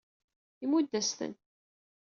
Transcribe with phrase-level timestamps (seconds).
[0.63, 1.33] Imudd-as-ten.